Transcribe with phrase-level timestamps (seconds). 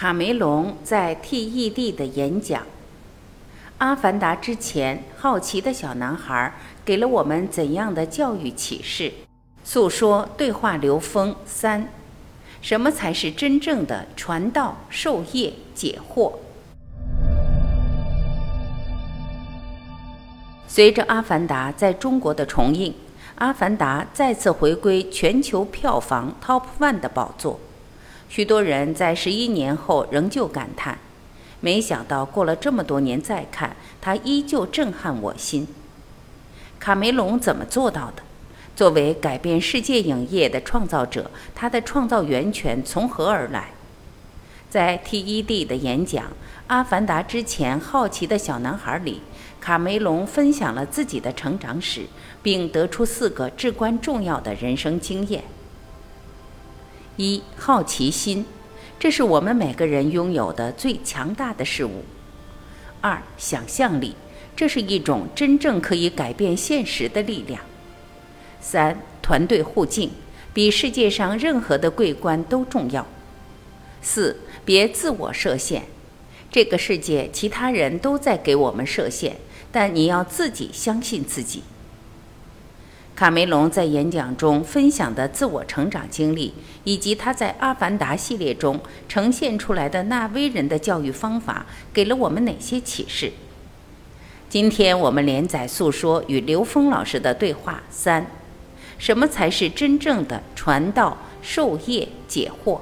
[0.00, 2.62] 卡梅隆在 TED 的演讲
[3.76, 9.12] 《阿凡达》之前，好奇的小男孩给了我们怎样的教育启示？
[9.62, 11.86] 诉说对话流风三：
[12.62, 16.32] 什么才是真正的传道授业解惑？
[20.66, 22.90] 随着《阿凡达》在中国的重映，
[23.34, 27.60] 《阿凡达》再次回归全球票房 Top One 的宝座。
[28.30, 30.96] 许多人在十一年后仍旧感叹
[31.60, 35.66] ：“没想到过了这么多年再看，它依旧震撼我心。”
[36.78, 38.22] 卡梅隆怎么做到的？
[38.76, 43.72] 作为改变世界影业的创造者，他的创造源泉从何而来？
[44.70, 46.24] 在 TED 的演讲
[46.68, 49.20] 《阿凡达》之前，好奇的小男孩里，
[49.60, 52.06] 卡梅隆分享了自己的成长史，
[52.44, 55.42] 并得出四个至关重要的人生经验。
[57.20, 58.46] 一好奇心，
[58.98, 62.02] 这是我们每个人拥有的最强大的事物。
[63.02, 64.14] 二想象力，
[64.56, 67.60] 这是一种真正可以改变现实的力量。
[68.62, 70.08] 三团队互敬，
[70.54, 73.06] 比世界上任何的桂冠都重要。
[74.00, 75.82] 四别自我设限，
[76.50, 79.34] 这个世界其他人都在给我们设限，
[79.70, 81.62] 但你要自己相信自己。
[83.20, 86.54] 卡梅隆在演讲中分享的自我成长经历，
[86.84, 93.30] 以及他在《阿凡达》系列中呈现出来的纳威人的教育方法，给了我们哪些启示？
[94.48, 98.24] 今天我们连载诉说与刘峰老师的对话三：
[98.96, 102.80] 什么才是真正的传道授业解惑？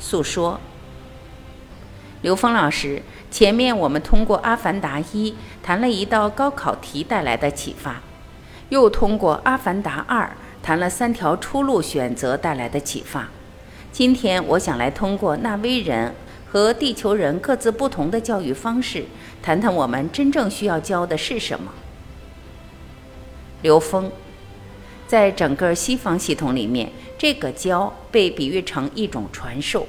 [0.00, 0.58] 诉说。
[2.22, 8.00] 刘峰老师，前面我们通过《阿凡达一》谈了一道高考题带来的启发。
[8.74, 10.24] 又通过《阿凡达二》
[10.60, 13.28] 谈了三条出路选择带来的启发。
[13.92, 16.12] 今天我想来通过纳威人
[16.50, 19.04] 和地球人各自不同的教育方式，
[19.40, 21.70] 谈谈我们真正需要教的是什么。
[23.62, 24.10] 刘峰，
[25.06, 29.86] 在整个西方系统里面，这个教被比喻成一种传授；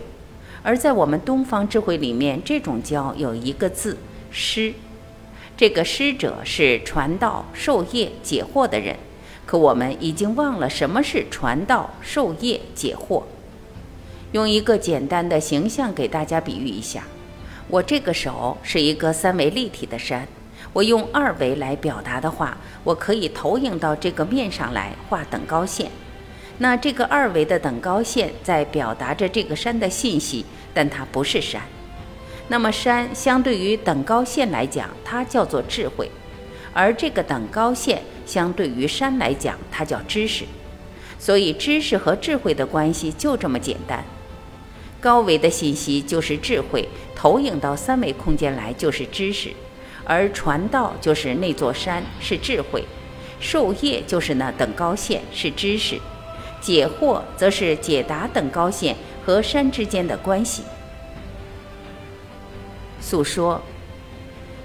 [0.61, 3.97] 而在我们东方智慧里面，这种教有一个字
[4.29, 4.71] “师”。
[5.57, 8.93] 这个师者是传道授业解惑的人，
[9.45, 13.23] 可我们已经忘了什么是传道授业解惑。
[14.33, 17.03] 用一个简单的形象给大家比喻一下：
[17.69, 20.27] 我这个手是一个三维立体的山，
[20.73, 25.89] 我用二维来表达的话，我可以投影到这个面上来画等高线。
[26.57, 31.61] 那这个二维的等高线在表达着这个山的信息，但它不是山。
[32.47, 36.07] 那么山相对于等高线来讲，它叫做智慧；
[36.73, 40.45] 而这个等高线相对于山来讲，它叫知识。
[41.17, 44.03] 所以知识和智慧的关系就这么简单。
[45.01, 49.49] 高维的信息就是智慧，投影到三维空间来就是知识；
[50.03, 52.83] 而传道就是那座山是智慧，
[53.39, 55.99] 授业就是那等高线是知识，
[56.61, 58.95] 解惑则是解答等高线
[59.25, 60.61] 和山之间的关系。
[63.15, 63.61] 诉说，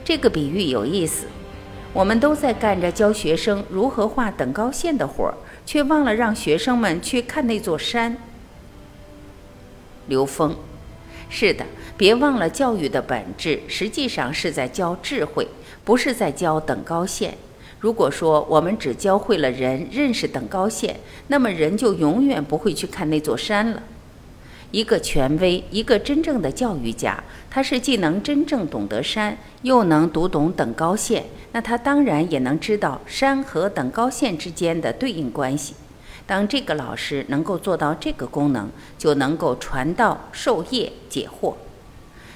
[0.04, 1.26] 这个比喻有意思。
[1.92, 5.34] 我们都在干着教学生如何画等高线的活儿，
[5.64, 8.16] 却忘了让学生们去看那座山。
[10.08, 10.56] 刘峰，
[11.28, 11.64] 是的，
[11.96, 15.46] 别忘了教育的本质实际上是在教智慧，
[15.84, 17.36] 不是在教等高线。
[17.78, 20.96] 如果说我们只教会了人认识等高线，
[21.28, 23.82] 那么人就永远不会去看那座山了。
[24.70, 35.74] 一个权威，一个真正的教育家，他是既能真正懂得山，又能读懂等高线，那他当然也能知道山和等高线之间的对应关系。
[36.26, 41.54] 当这个老师能够做到这个功能，就能够传道授业解惑。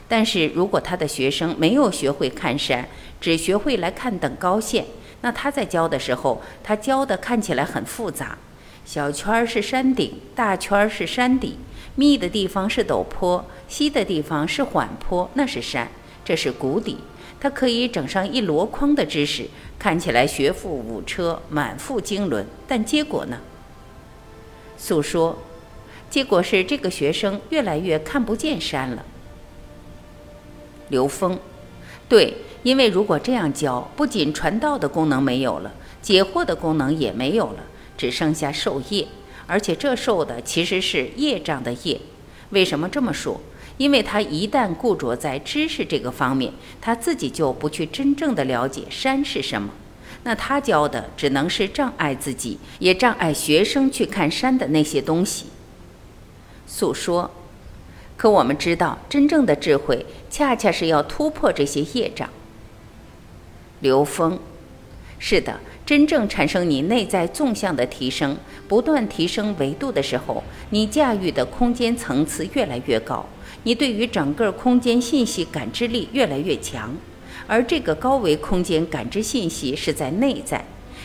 [0.08, 2.88] 但是如果他的学生没有学会看山，
[3.20, 4.84] 只学会来看等高线，
[5.20, 8.36] 那他在教的时候，他教的看起来很复杂。
[8.84, 11.56] 小圈儿是山顶，大圈儿是山底，
[11.94, 15.88] 密的地方是陡坡，稀的地方是缓坡，那是山，
[16.24, 16.98] 这是谷底。
[17.40, 19.46] 它可以整上一箩筐的知识，
[19.78, 23.38] 看起来学富五车，满腹经纶，但结果呢？
[24.78, 25.38] 诉说，
[26.08, 29.04] 结果是这个学生越来越看不见山了。
[30.88, 31.38] 刘峰，
[32.08, 37.58] 对，因为如果这样教，不仅传道的功能没有了，解惑的功能也没有了。
[37.96, 39.06] 只剩下授业，
[39.46, 42.00] 而且这受的其实是业障的业。
[42.50, 43.40] 为什么这么说？
[43.76, 49.70] 因为他一旦固着在知识这个方面，他自己就不去真正的了解山是什么。
[50.22, 55.46] 那他教的只能是障碍自己，也障碍学生去看山的那些东西。
[56.66, 57.30] 诉说，
[58.16, 62.30] 可我们知道，真正的智慧恰恰是要突破这些业障。
[63.80, 64.38] 刘峰，
[65.26, 68.36] 是的，真正产生你内在纵向的提升，
[68.68, 73.24] 不断提升维度的时候，你驾驭的空间层次越来越高，
[73.62, 76.94] 你对于整个空间信息感知力越来越强，
[77.46, 80.62] 而这个高维空间感知信息是在内在，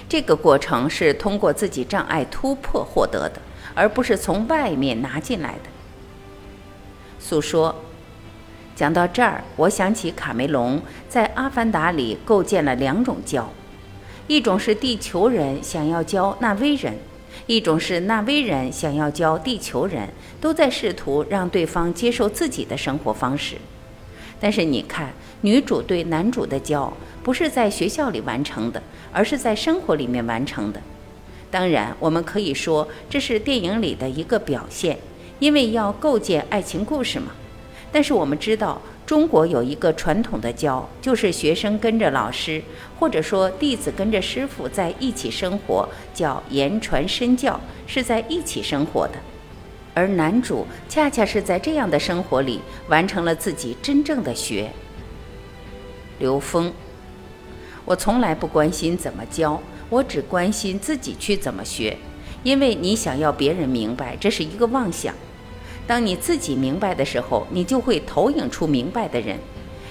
[0.10, 3.42] 这个过程是通过自己障碍突破获得的，
[3.74, 5.70] 而不是从外面拿进来的。
[7.22, 7.74] 诉说，
[8.76, 13.50] 讲到这儿，我想起卡梅隆在《阿凡达》里构建了两种教，
[14.30, 16.94] 一种是地球人想要教纳威人，
[17.48, 20.08] 一种是纳威人想要教地球人，
[20.40, 23.56] 都在试图让对方接受自己的生活方式。
[24.40, 25.12] 但是你看，
[25.42, 26.94] 女主对男主的教
[27.24, 30.80] 不是在学校里完成的，而是在生活里面完成的。
[31.50, 34.96] 当然，我们可以说这是电影里的一个表现。
[35.40, 37.32] 因为要构建爱情故事嘛，
[37.92, 38.80] 但是我们知道
[39.10, 42.62] 中国有一个传统的教，就是学生跟着老师，
[43.00, 49.14] 或者说弟子跟着师傅在一起生活，叫言传身教，是在一起生活的。
[49.96, 54.70] 而男主恰恰是在这样的生活里完成了自己真正的学。
[56.20, 56.72] 刘峰，
[57.86, 59.60] 我从来不关心怎么教，
[59.90, 61.98] 我只关心自己去怎么学，
[62.44, 65.16] 因为你想要别人明白，这是一个妄想。
[65.90, 69.36] 当你自己明白的时候，你就会投影出明白的人；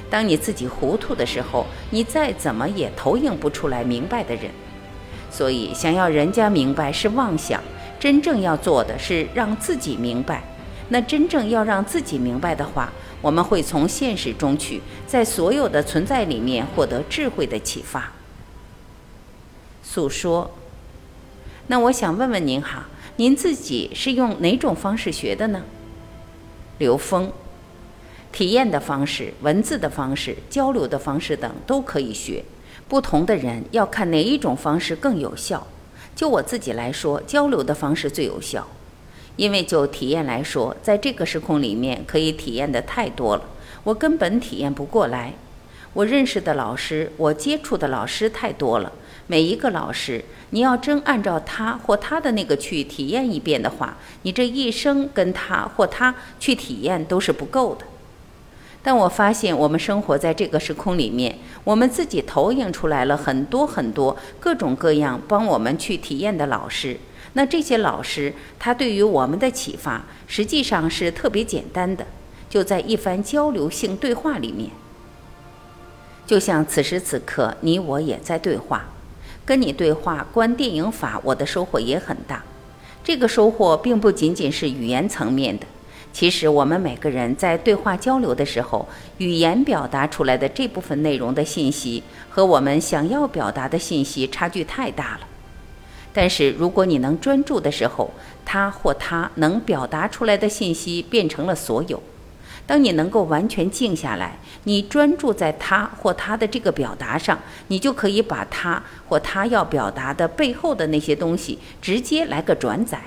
[0.08, 4.44] 当你自己糊涂的时候，你再怎么也投影不出来明白的人。
[5.28, 7.60] 所以，想要人家明白是妄想，
[7.98, 10.44] 真正要做的是让自己明白。
[10.90, 18.12] 那真正要让自己明白的话，我们会从现实中去，在所有的存在里面获得智慧的启发。
[19.82, 20.48] 诉说。
[21.66, 22.86] 那我想问问您哈，
[23.16, 25.64] 您自己是用哪种方式学的呢？
[26.78, 27.32] 刘峰，
[28.30, 32.44] 体验的方式、文字的方式、交流的方式等都可以学。
[32.88, 35.66] 不同的人要看哪一种方式更有效。
[36.14, 38.66] 就我自己来说，交流的方式最有效，
[39.36, 43.42] 因为就体验来说，在这个时空里面可以体验的太多了，
[43.84, 45.34] 我根本体验不过来。
[45.94, 48.92] 我认识的老师，我接触的老师太多了。
[49.28, 57.84] 每一个老师，你要真按照他或他的那个去体验一遍的话，你这一生跟他或他去体验都是不够的。
[58.82, 66.96] 但我发现，我们生活在这个时空里面，我们自己投影出来了很多很多各种各样帮我们去体验的老师。
[67.34, 72.06] 那这些老师，他对于我们的启发，实际上是特别简单的，
[72.48, 74.70] 就在一番交流性对话里面。
[76.24, 78.86] 就像此时此刻，你我也在对话。
[79.48, 82.44] 跟你对话，观电影法，我的收获也很大。
[83.02, 85.64] 这个收获并不仅仅是语言层面的，
[86.12, 88.86] 其实我们每个人在对话交流的时候，
[89.16, 95.20] 语言表达出来的这部分内容的信息和我们想要表达的信息差距太大了。
[96.12, 98.10] 但是如果你能专注的时候，
[98.44, 102.02] 他或他能表达出来的信息变成了所有。
[102.68, 107.38] 当你能够完全静下来，你专注在他或他的这个表达上，
[107.68, 113.00] 你就可以把他或他要表达的背后的那些东西直接来个转载。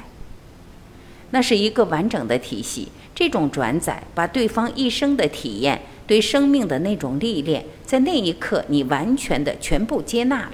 [1.30, 2.92] 那是一个完整的体系。
[3.14, 10.54] 这种转载把对方一生的体验、对生命的那种历练，在那一刻你完全的全部接纳了。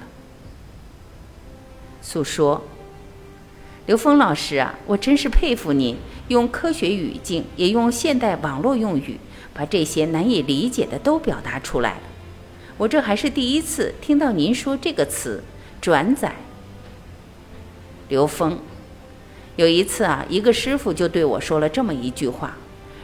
[2.02, 2.62] 诉说，
[3.88, 5.96] 刘峰老师啊，我真是佩服您。
[6.28, 9.18] 用科学语境，也用现代网络用语，
[9.54, 12.00] 把这些难以理解的都表达出来了。
[12.76, 15.42] 我这还是第一次听到您说这个词
[15.80, 16.34] “转载”。
[18.10, 18.58] 刘峰，
[19.56, 22.58] 有一次啊，一个师傅就对我说了这么一句话，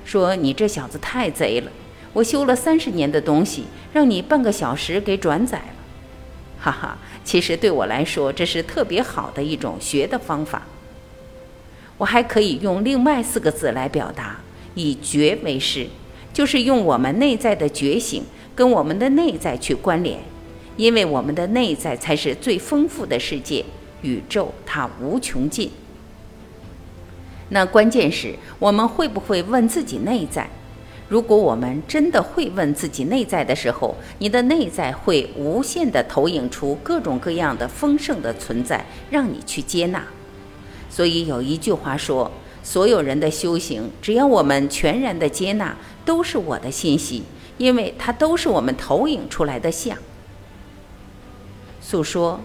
[0.05, 1.73] 说你这小子太贼了，
[2.13, 3.65] 我修了三十年的东西，
[3.95, 5.65] 让你半个小时给转载了。
[6.61, 10.61] 哈哈，其实对我来说，这是特别好的一种学的方法。
[12.05, 14.39] 我还可以用另外四个字来表达，
[14.75, 15.87] 以觉为师，
[16.35, 18.23] 就是用我们内在的觉醒
[18.55, 20.19] 跟我们的内在去关联，
[20.77, 23.65] 因为我们的内在才是最丰富的世界，
[24.03, 25.71] 宇宙它无穷尽。
[27.49, 30.47] 那关键是我们会不会问自己内在？
[31.09, 40.05] 如果我们真的会问自己内在的时候，你的内在会无限的投影出各种各样的丰盛的存在，让你去接纳。
[40.95, 42.31] 所以有一句话说
[42.63, 47.25] ：“所有人的修行，只要我们全然的接纳，都是我的信息，
[47.59, 49.99] 因为它都是我们投影出来的像。”
[51.83, 52.39] 诉说，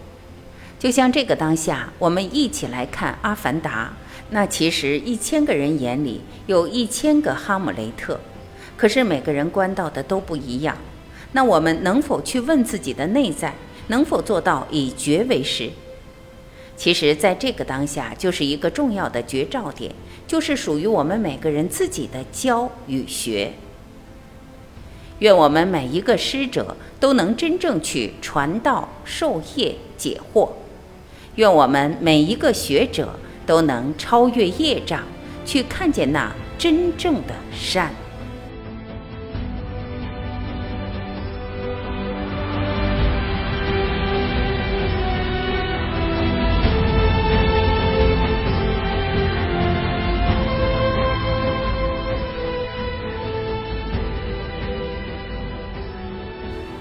[0.80, 3.94] 就像这个当下，我们一起来看《阿凡达》，
[4.32, 8.20] 那其实一千个人眼里有一千个哈姆雷特，
[8.76, 10.76] 可是每个人观到的都不一样。
[11.34, 13.54] 那我们能否去问自己的内在，
[13.90, 15.70] 能否做到以觉为师？
[16.80, 19.94] 其实，在这个当下，就是一个重要的觉照点，
[20.26, 23.52] 就是属于我们每个人自己的教与学。
[25.20, 30.52] 愿我们每一个师者都能真正去传道授业解惑，
[31.36, 35.04] 愿我们每一个学者都能超越业障，
[35.46, 37.94] 去看见那真正的善。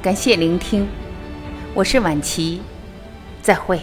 [0.09, 0.89] 感谢聆听，
[1.75, 2.63] 我是晚琪，
[3.43, 3.79] 再会。